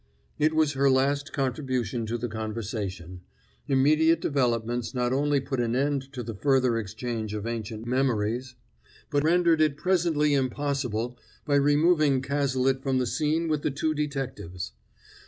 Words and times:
It 0.39 0.55
was 0.55 0.73
her 0.73 0.89
last 0.89 1.31
contribution 1.31 2.07
to 2.07 2.17
the 2.17 2.27
conversation; 2.27 3.21
immediate 3.67 4.19
developments 4.19 4.95
not 4.95 5.13
only 5.13 5.39
put 5.39 5.59
an 5.59 5.75
end 5.75 6.11
to 6.13 6.23
the 6.23 6.33
further 6.33 6.79
exchange 6.79 7.35
of 7.35 7.45
ancient 7.45 7.85
memories, 7.85 8.55
but 9.11 9.23
rendered 9.23 9.61
it 9.61 9.77
presently 9.77 10.33
impossible 10.33 11.19
by 11.45 11.53
removing 11.53 12.19
Cazalet 12.23 12.81
from 12.81 12.97
the 12.97 13.05
scene 13.05 13.47
with 13.47 13.61
the 13.61 13.69
two 13.69 13.93
detectives. 13.93 14.71